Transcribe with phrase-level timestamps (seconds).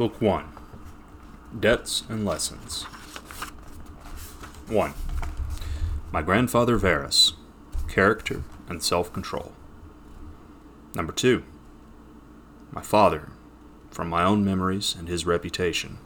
[0.00, 0.44] Book 1
[1.60, 2.84] Debts and Lessons
[4.66, 4.94] 1.
[6.10, 7.34] My grandfather Verus
[7.86, 9.52] Character and Self Control.
[10.94, 11.42] Number 2.
[12.72, 13.28] My father
[13.90, 15.98] From my own memories and his reputation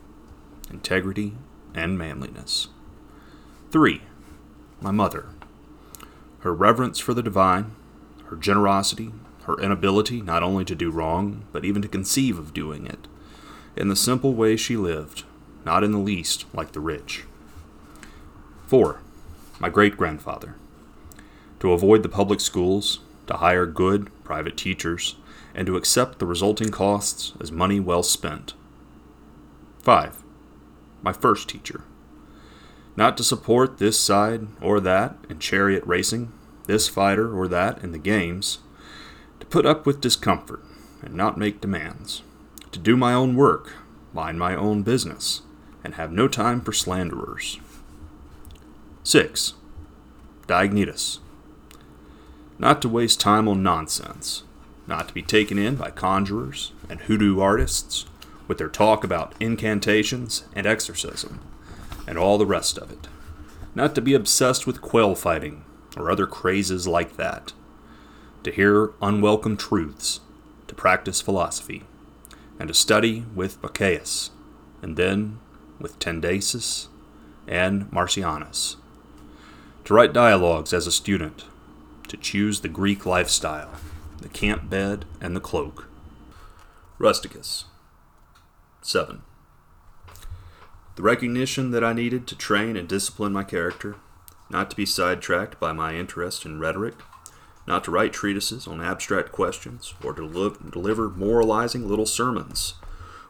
[0.69, 1.35] Integrity
[1.73, 2.67] and manliness.
[3.71, 4.03] 3.
[4.81, 5.27] My mother
[6.41, 7.77] Her reverence for the divine,
[8.25, 9.13] her generosity,
[9.45, 13.07] her inability not only to do wrong, but even to conceive of doing it
[13.77, 15.25] in the simple way she lived,
[15.65, 17.25] not in the least like the rich.
[18.67, 19.01] 4.
[19.59, 20.55] My great grandfather.
[21.61, 25.17] To avoid the public schools, to hire good private teachers,
[25.55, 28.55] and to accept the resulting costs as money well spent.
[29.81, 30.23] 5.
[31.03, 31.85] My first teacher.
[32.97, 36.33] Not to support this side or that in chariot racing,
[36.67, 38.59] this fighter or that in the games,
[39.41, 40.63] to put up with discomfort
[41.03, 42.23] and not make demands
[42.75, 43.73] to do my own work,
[44.13, 45.43] mind my own business,
[45.85, 47.61] and have no time for slanderers.
[49.05, 49.55] 6.
[50.49, 51.21] Diognetus.
[52.59, 54.43] Not to waste time on nonsense,
[54.89, 58.07] not to be taken in by conjurers and hoodoo artists
[58.49, 61.39] with their talk about incantations and exorcism,
[62.09, 63.07] and all the rest of it.
[63.77, 65.65] Not to be obsessed with quail fighting
[65.97, 67.53] or other crazes like that.
[68.43, 70.19] To hear unwelcome truths,
[70.67, 71.85] to practice philosophy
[72.59, 74.31] and to study with Bacchius,
[74.83, 75.39] and then
[75.79, 76.89] with Tandasis
[77.47, 78.77] and Marcianus.
[79.85, 81.45] To write dialogues as a student,
[82.09, 83.71] to choose the Greek lifestyle,
[84.21, 85.89] the camp bed, and the cloak.
[86.99, 87.65] Rusticus.
[88.83, 89.23] 7.
[90.97, 93.97] The recognition that I needed to train and discipline my character,
[94.49, 96.95] not to be sidetracked by my interest in rhetoric,
[97.67, 102.75] not to write treatises on abstract questions, or to deliver moralizing little sermons,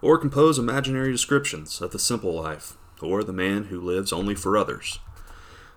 [0.02, 4.56] or compose imaginary descriptions of the simple life, or the man who lives only for
[4.56, 4.98] others,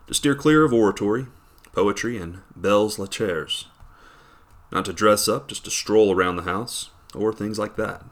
[0.07, 1.27] to steer clear of oratory,
[1.73, 3.67] poetry, and belles lettres,
[4.71, 8.03] not to dress up just to stroll around the house, or things like that,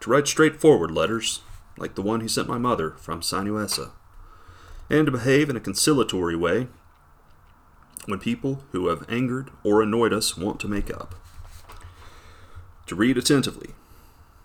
[0.00, 1.40] to write straightforward letters,
[1.78, 3.92] like the one he sent my mother from Sinuessa,
[4.90, 6.68] and to behave in a conciliatory way
[8.06, 11.14] when people who have angered or annoyed us want to make up.
[12.86, 13.70] To read attentively,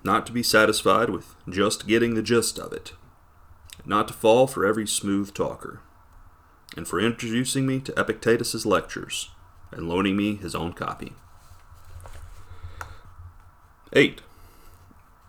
[0.03, 2.93] not to be satisfied with just getting the gist of it,
[3.85, 5.81] not to fall for every smooth talker,
[6.75, 9.29] and for introducing me to Epictetus's lectures
[9.71, 11.13] and loaning me his own copy.
[13.93, 14.21] 8.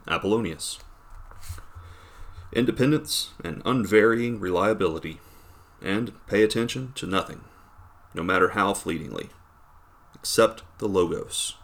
[0.06, 0.78] Apollonius.
[2.52, 5.20] Independence and unvarying reliability,
[5.82, 7.40] and pay attention to nothing
[8.18, 9.30] no matter how fleetingly,
[10.16, 11.54] except the Logos,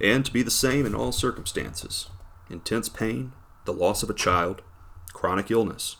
[0.00, 2.08] and to be the same in all circumstances
[2.48, 3.32] intense pain,
[3.66, 4.62] the loss of a child,
[5.12, 5.96] chronic illness,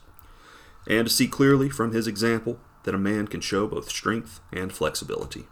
[0.89, 4.73] and to see clearly from his example that a man can show both strength and
[4.73, 5.47] flexibility.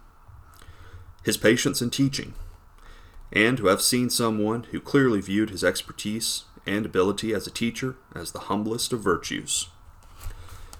[1.23, 2.33] His patience in teaching,
[3.31, 7.95] and to have seen someone who clearly viewed his expertise and ability as a teacher
[8.15, 9.69] as the humblest of virtues,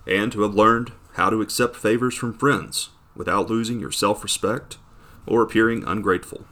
[0.07, 4.77] and to have learned how to accept favors from friends without losing your self respect
[5.25, 6.45] or appearing ungrateful.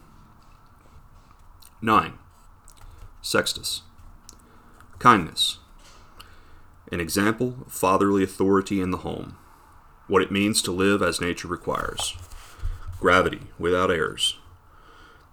[1.81, 2.13] 9.
[3.21, 3.81] Sextus.
[4.99, 5.59] Kindness.
[6.91, 9.37] An example of fatherly authority in the home.
[10.07, 12.15] What it means to live as nature requires.
[12.99, 14.37] Gravity without airs.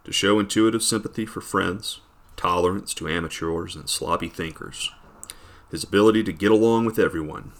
[0.04, 2.00] To show intuitive sympathy for friends,
[2.36, 4.90] tolerance to amateurs and sloppy thinkers.
[5.70, 7.52] His ability to get along with everyone.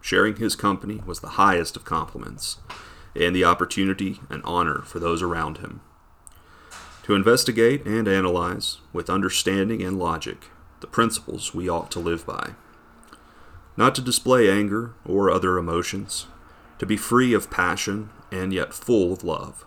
[0.00, 2.58] Sharing his company was the highest of compliments
[3.18, 5.80] and the opportunity and honor for those around him.
[7.04, 12.50] To investigate and analyze, with understanding and logic, the principles we ought to live by.
[13.76, 16.26] Not to display anger or other emotions,
[16.78, 19.64] to be free of passion and yet full of love.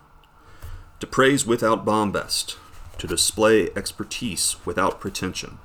[1.00, 2.58] To praise without bombast,
[3.00, 5.58] to display expertise without pretension.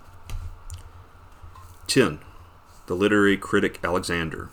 [1.86, 2.20] 10.
[2.86, 4.48] The literary critic Alexander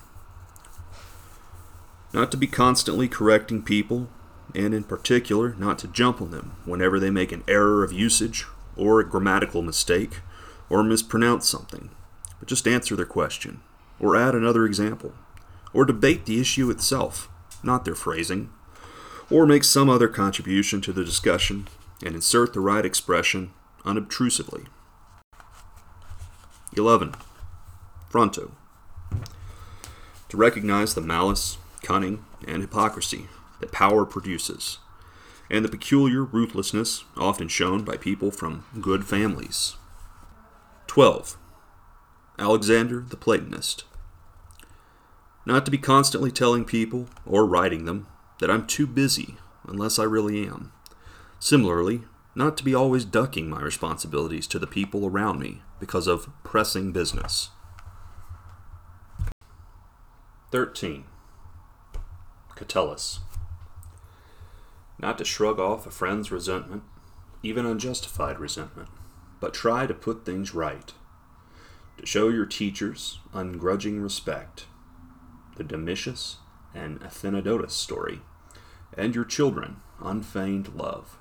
[2.14, 4.08] not to be constantly correcting people,
[4.54, 8.46] and in particular, not to jump on them whenever they make an error of usage
[8.76, 10.20] or a grammatical mistake
[10.70, 11.90] or mispronounce something,
[12.38, 13.60] but just answer their question,
[13.98, 15.12] or add another example,
[15.72, 17.28] or debate the issue itself,
[17.64, 18.48] not their phrasing,
[19.28, 21.66] or make some other contribution to the discussion
[22.04, 23.50] and insert the right expression
[23.84, 24.64] unobtrusively.
[26.76, 27.14] 11.
[28.08, 28.52] Fronto.
[30.28, 33.28] To recognize the malice, cunning, and hypocrisy
[33.60, 34.78] that power produces,
[35.50, 39.76] and the peculiar ruthlessness often shown by people from good families.
[40.86, 41.36] 12.
[42.38, 43.84] Alexander the Platonist.
[45.46, 48.06] Not to be constantly telling people, or writing them,
[48.40, 49.36] that I'm too busy
[49.68, 50.72] unless I really am.
[51.38, 52.02] Similarly,
[52.34, 56.92] not to be always ducking my responsibilities to the people around me because of pressing
[56.92, 57.50] business.
[60.50, 61.04] 13.
[62.56, 63.20] Catullus.
[64.98, 66.82] Not to shrug off a friend's resentment,
[67.42, 68.88] even unjustified resentment,
[69.40, 70.92] but try to put things right.
[71.98, 74.66] To show your teachers ungrudging respect.
[75.56, 76.38] The Domitius
[76.74, 78.20] and Athenodotus story,
[78.96, 81.18] and your children unfeigned love.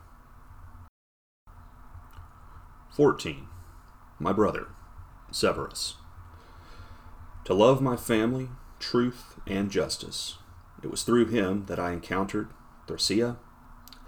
[2.95, 3.47] 14.
[4.19, 4.68] My brother,
[5.31, 5.95] Severus.
[7.45, 8.50] To love my family,
[8.80, 10.38] truth, and justice.
[10.83, 12.50] It was through him that I encountered
[12.88, 13.38] Thrasea,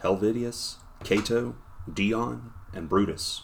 [0.04, 1.56] Helvidius, Cato,
[1.92, 3.44] Dion, and Brutus,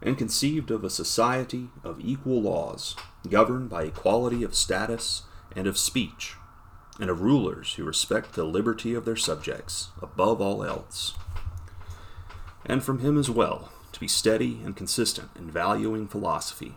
[0.00, 2.96] and conceived of a society of equal laws,
[3.28, 5.22] governed by equality of status
[5.54, 6.36] and of speech,
[6.98, 11.14] and of rulers who respect the liberty of their subjects above all else.
[12.64, 16.76] And from him as well to be steady and consistent in valuing philosophy,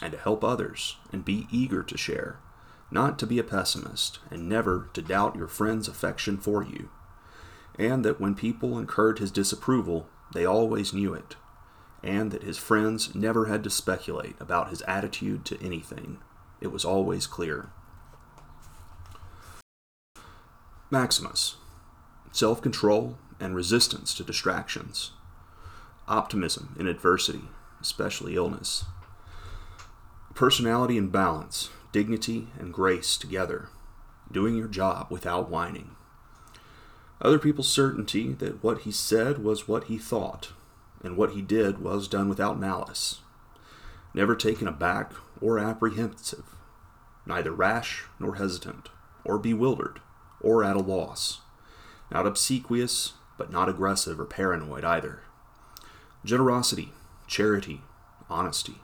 [0.00, 2.38] and to help others and be eager to share,
[2.90, 6.88] not to be a pessimist, and never to doubt your friend's affection for you,
[7.78, 11.36] and that when people incurred his disapproval, they always knew it,
[12.02, 16.18] and that his friends never had to speculate about his attitude to anything.
[16.60, 17.70] It was always clear.
[20.90, 21.56] Maximus
[22.32, 25.12] self control and resistance to distractions
[26.08, 27.42] optimism in adversity,
[27.80, 28.84] especially illness,
[30.34, 33.68] personality and balance, dignity and grace together,
[34.30, 35.96] doing your job without whining.
[37.20, 40.52] Other people's certainty that what he said was what he thought,
[41.02, 43.20] and what he did was done without malice.
[44.12, 46.44] Never taken aback or apprehensive,
[47.24, 48.88] neither rash nor hesitant,
[49.24, 50.00] or bewildered,
[50.40, 51.40] or at a loss.
[52.10, 55.20] Not obsequious, but not aggressive or paranoid either
[56.26, 56.92] generosity,
[57.28, 57.82] charity,
[58.28, 58.80] honesty.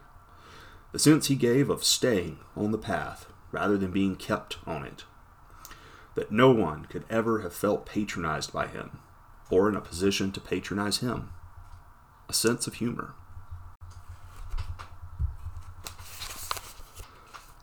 [0.93, 5.05] The sense he gave of staying on the path rather than being kept on it.
[6.15, 8.99] That no one could ever have felt patronized by him
[9.51, 11.31] or in a position to patronize him.
[12.29, 13.15] A sense of humor.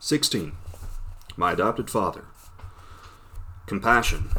[0.00, 0.52] 16.
[1.36, 2.26] My adopted father.
[3.66, 4.30] Compassion,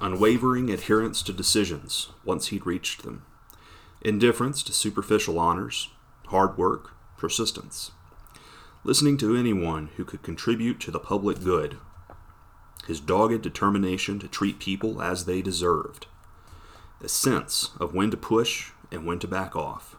[0.00, 3.24] unwavering adherence to decisions once he'd reached them
[4.04, 5.88] indifference to superficial honors,
[6.26, 7.90] hard work, persistence,
[8.86, 11.78] listening to anyone who could contribute to the public good,
[12.86, 16.06] his dogged determination to treat people as they deserved,
[17.02, 19.96] a sense of when to push and when to back off,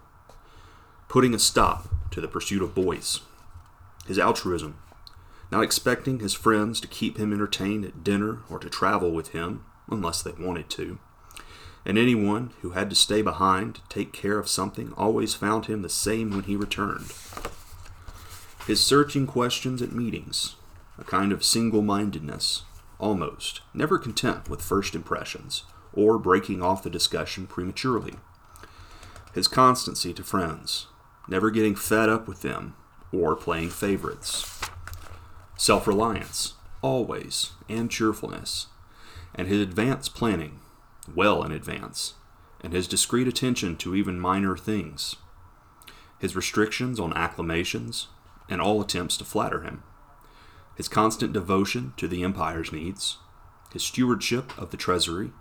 [1.07, 3.21] putting a stop to the pursuit of boys,
[4.05, 4.77] his altruism,
[5.51, 9.63] not expecting his friends to keep him entertained at dinner or to travel with him
[9.89, 10.99] unless they wanted to.
[11.87, 15.81] And anyone who had to stay behind to take care of something always found him
[15.81, 17.11] the same when he returned.
[18.67, 20.55] His searching questions at meetings,
[20.97, 22.63] a kind of single mindedness,
[22.97, 28.15] almost, never content with first impressions, or breaking off the discussion prematurely.
[29.33, 30.87] His constancy to friends,
[31.27, 32.75] never getting fed up with them
[33.11, 34.59] or playing favorites.
[35.57, 38.67] Self reliance, always, and cheerfulness,
[39.35, 40.59] and his advanced planning
[41.13, 42.15] well in advance,
[42.61, 45.17] and his discreet attention to even minor things,
[46.17, 48.07] his restrictions on acclamations,
[48.49, 49.83] and all attempts to flatter him,
[50.75, 53.17] his constant devotion to the empire's needs,
[53.71, 55.31] his stewardship of the treasury,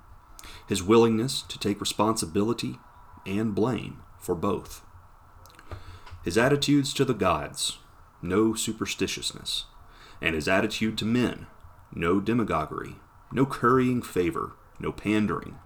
[0.69, 2.79] his willingness to take responsibility
[3.27, 4.83] and blame for both,
[6.25, 7.79] his attitudes to the gods,
[8.23, 9.65] no superstitiousness,
[10.23, 11.47] and his attitude to men,
[11.95, 12.97] no demagoguery,
[13.31, 15.59] no currying favor, no pandering,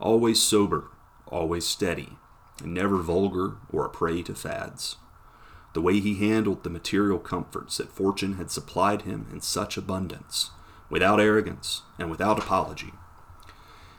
[0.00, 0.90] always sober,
[1.26, 2.18] always steady,
[2.62, 4.96] and never vulgar or a prey to fads.
[5.72, 10.50] The way he handled the material comforts that fortune had supplied him in such abundance,
[10.88, 12.92] without arrogance and without apology.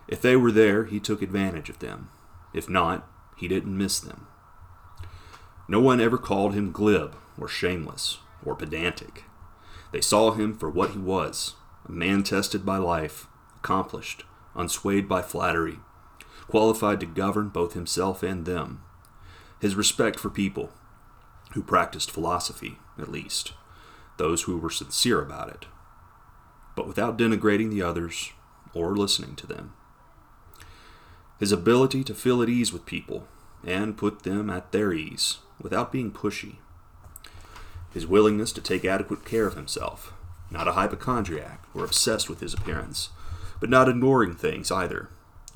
[0.07, 2.09] If they were there, he took advantage of them.
[2.53, 4.27] If not, he didn't miss them.
[5.67, 9.23] No one ever called him glib or shameless or pedantic.
[9.93, 11.55] They saw him for what he was
[11.87, 14.23] a man tested by life, accomplished,
[14.55, 15.79] unswayed by flattery,
[16.47, 18.83] qualified to govern both himself and them.
[19.59, 20.71] His respect for people,
[21.53, 23.53] who practiced philosophy, at least,
[24.17, 25.65] those who were sincere about it,
[26.75, 28.31] but without denigrating the others
[28.73, 29.73] or listening to them.
[31.39, 33.27] His ability to feel at ease with people
[33.65, 36.57] and put them at their ease without being pushy.
[37.93, 40.13] his willingness to take adequate care of himself,
[40.49, 43.09] not a hypochondriac or obsessed with his appearance,
[43.59, 45.09] but not ignoring things either,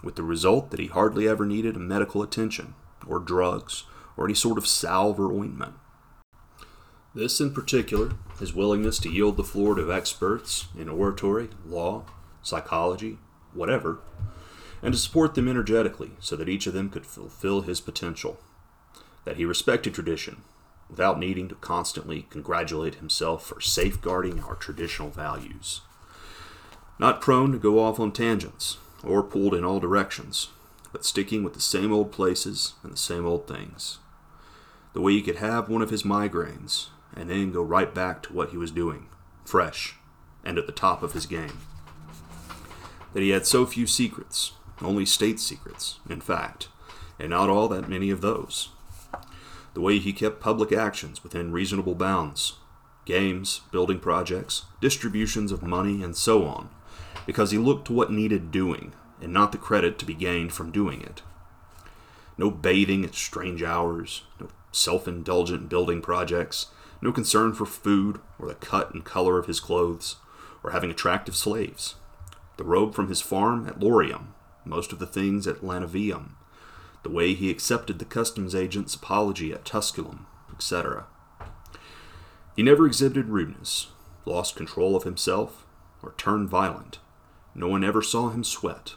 [0.03, 2.75] with the result that he hardly ever needed medical attention,
[3.07, 3.85] or drugs,
[4.17, 5.73] or any sort of salve or ointment.
[7.15, 12.03] This, in particular, his willingness to yield the floor to experts in oratory, law,
[12.43, 13.19] psychology,
[13.53, 13.99] whatever,
[14.83, 18.37] and to support them energetically so that each of them could fulfill his potential.
[19.23, 20.41] That he respected tradition
[20.89, 25.81] without needing to constantly congratulate himself for safeguarding our traditional values.
[26.99, 30.49] Not prone to go off on tangents or pulled in all directions,
[30.91, 33.99] but sticking with the same old places and the same old things.
[34.91, 38.33] The way he could have one of his migraines and then go right back to
[38.33, 39.07] what he was doing,
[39.45, 39.95] fresh
[40.45, 41.59] and at the top of his game.
[43.13, 46.69] That he had so few secrets, only state secrets, in fact,
[47.19, 48.69] and not all that many of those.
[49.73, 52.53] The way he kept public actions within reasonable bounds,
[53.05, 56.69] games, building projects, distributions of money, and so on,
[57.25, 60.71] because he looked to what needed doing, and not the credit to be gained from
[60.71, 61.21] doing it.
[62.37, 66.67] No bathing at strange hours, no self indulgent building projects,
[67.01, 70.17] no concern for food or the cut and color of his clothes,
[70.63, 71.95] or having attractive slaves.
[72.57, 74.33] The robe from his farm at Lorium,
[74.63, 76.31] most of the things at Lanuvium,
[77.03, 81.05] the way he accepted the customs agent's apology at Tusculum, etc.
[82.55, 83.87] He never exhibited rudeness,
[84.25, 85.65] lost control of himself,
[86.01, 86.99] or turned violent.
[87.53, 88.93] No one ever saw him sweat.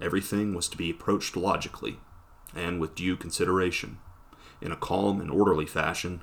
[0.00, 1.98] Everything was to be approached logically,
[2.54, 3.98] and with due consideration,
[4.60, 6.22] in a calm and orderly fashion,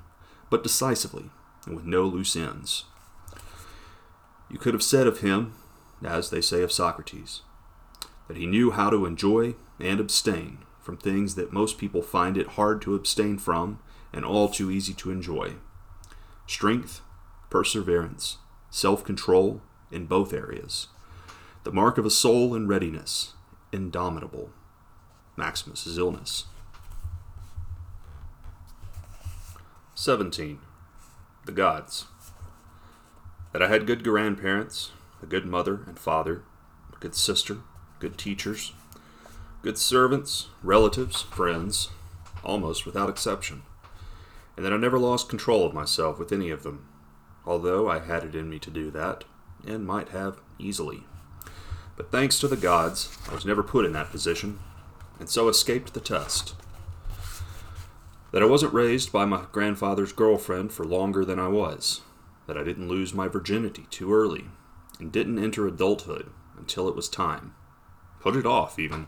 [0.50, 1.30] but decisively,
[1.66, 2.86] and with no loose ends.
[4.50, 5.54] You could have said of him,
[6.04, 7.42] as they say of Socrates,
[8.28, 12.50] that he knew how to enjoy and abstain from things that most people find it
[12.50, 13.80] hard to abstain from
[14.14, 15.54] and all too easy to enjoy
[16.48, 17.02] strength,
[17.50, 18.38] perseverance,
[18.70, 19.62] self control
[19.92, 20.88] in both areas.
[21.64, 23.34] The mark of a soul in readiness,
[23.72, 24.52] indomitable.
[25.36, 26.46] Maximus's illness.
[29.98, 30.60] 17.
[31.46, 32.08] The Gods.
[33.54, 34.92] That I had good grandparents,
[35.24, 36.42] a good mother and father,
[36.94, 37.60] a good sister,
[38.00, 38.74] good teachers,
[39.62, 41.92] good servants, relatives, friends,
[42.44, 43.62] almost without exception,
[44.58, 46.86] and that I never lost control of myself with any of them,
[47.46, 49.24] although I had it in me to do that,
[49.66, 51.06] and might have easily.
[51.96, 54.60] But thanks to the gods, I was never put in that position,
[55.22, 56.54] and so escaped the test.
[58.36, 62.02] That I wasn't raised by my grandfather's girlfriend for longer than I was.
[62.48, 64.48] That I didn't lose my virginity too early,
[65.00, 67.56] and didn't enter adulthood until it was time.
[68.20, 69.08] Put it off, even.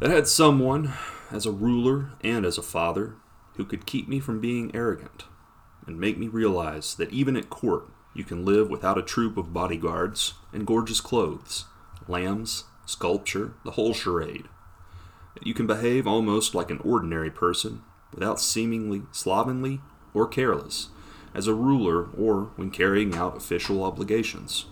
[0.00, 0.94] That had someone,
[1.30, 3.16] as a ruler and as a father,
[3.56, 5.24] who could keep me from being arrogant,
[5.86, 9.52] and make me realize that even at court you can live without a troop of
[9.52, 11.66] bodyguards and gorgeous clothes,
[12.08, 14.48] lambs, sculpture, the whole charade
[15.46, 19.80] you can behave almost like an ordinary person without seemingly slovenly
[20.14, 20.88] or careless
[21.34, 24.66] as a ruler or when carrying out official obligations.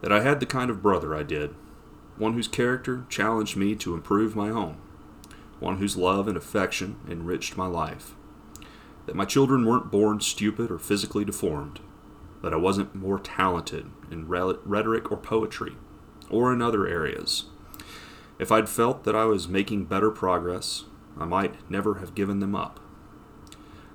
[0.00, 1.54] That I had the kind of brother I did,
[2.16, 4.76] one whose character challenged me to improve my own,
[5.58, 8.14] one whose love and affection enriched my life.
[9.06, 11.80] That my children weren't born stupid or physically deformed,
[12.42, 15.76] that I wasn't more talented in rhetoric or poetry,
[16.30, 17.46] or in other areas
[18.38, 20.84] if I'd felt that I was making better progress,
[21.18, 22.80] I might never have given them up.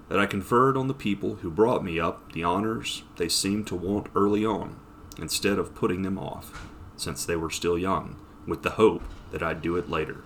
[0.10, 3.76] That I conferred on the people who brought me up the honors they seemed to
[3.76, 4.78] want early on,
[5.20, 6.68] instead of putting them off,
[6.98, 8.16] since they were still young,
[8.48, 10.24] with the hope that I'd do it later.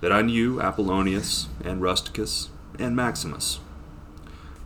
[0.00, 3.60] That I knew Apollonius and Rusticus and Maximus.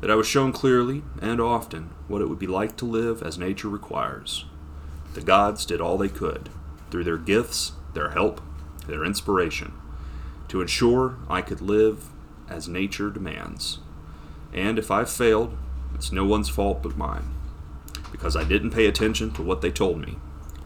[0.00, 3.38] That I was shown clearly and often what it would be like to live as
[3.38, 4.46] nature requires.
[5.14, 6.50] The gods did all they could
[6.94, 8.40] through their gifts, their help,
[8.86, 9.72] their inspiration,
[10.46, 12.08] to ensure I could live
[12.48, 13.80] as nature demands.
[14.52, 15.58] And if I failed,
[15.96, 17.34] it's no one's fault but mine,
[18.12, 20.18] because I didn't pay attention to what they told me,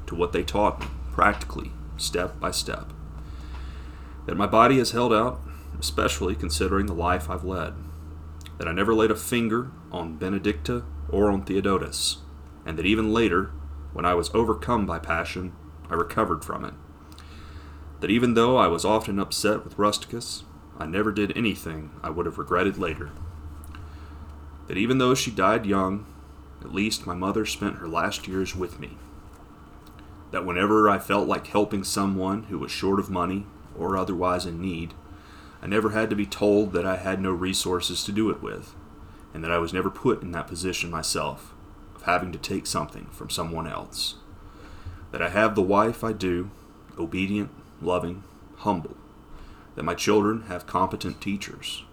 [0.06, 2.92] to what they taught me, practically, step by step.
[4.26, 5.40] That my body has held out,
[5.80, 7.72] especially considering the life I've led.
[8.58, 12.18] That I never laid a finger on Benedicta or on Theodotus,
[12.66, 13.50] and that even later,
[13.94, 15.54] when I was overcome by passion,
[15.90, 16.74] I recovered from it.
[18.00, 20.44] That even though I was often upset with Rusticus,
[20.78, 23.10] I never did anything I would have regretted later.
[24.68, 26.06] That even though she died young,
[26.60, 28.98] at least my mother spent her last years with me.
[30.30, 34.60] That whenever I felt like helping someone who was short of money or otherwise in
[34.60, 34.94] need,
[35.62, 38.74] I never had to be told that I had no resources to do it with,
[39.34, 41.54] and that I was never put in that position myself
[41.96, 44.16] of having to take something from someone else.
[45.10, 46.50] That I have the wife I do,
[46.98, 47.50] obedient,
[47.80, 48.24] loving,
[48.56, 48.96] humble.
[49.74, 51.84] That my children have competent teachers.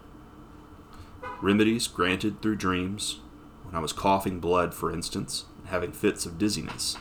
[1.40, 3.20] Remedies granted through dreams,
[3.64, 6.96] when I was coughing blood, for instance, and having fits of dizziness.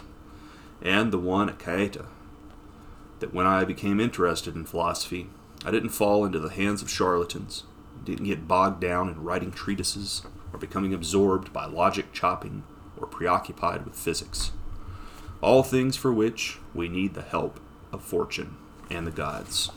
[0.82, 2.06] And the one at Caieta.
[3.20, 5.30] That when I became interested in philosophy,
[5.66, 7.64] I didn't fall into the hands of charlatans,
[8.04, 12.64] didn't get bogged down in writing treatises, or becoming absorbed by logic chopping,
[12.98, 14.52] or preoccupied with physics.
[15.46, 17.60] All things for which we need the help
[17.92, 18.58] of fortune
[18.90, 19.70] and the gods.